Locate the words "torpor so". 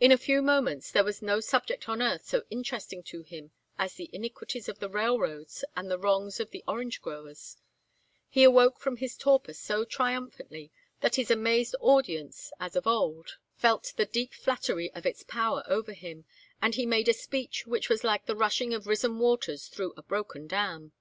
9.18-9.84